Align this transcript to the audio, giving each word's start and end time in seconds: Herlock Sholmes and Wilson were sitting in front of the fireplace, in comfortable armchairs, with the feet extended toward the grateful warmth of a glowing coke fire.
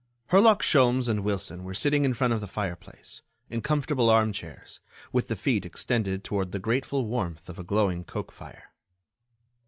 Herlock 0.31 0.63
Sholmes 0.63 1.07
and 1.07 1.23
Wilson 1.23 1.63
were 1.63 1.75
sitting 1.75 2.05
in 2.05 2.15
front 2.15 2.33
of 2.33 2.41
the 2.41 2.47
fireplace, 2.47 3.21
in 3.51 3.61
comfortable 3.61 4.09
armchairs, 4.09 4.79
with 5.11 5.27
the 5.27 5.35
feet 5.35 5.63
extended 5.63 6.23
toward 6.23 6.51
the 6.53 6.57
grateful 6.57 7.05
warmth 7.05 7.49
of 7.49 7.59
a 7.59 7.63
glowing 7.63 8.03
coke 8.03 8.31
fire. 8.31 8.71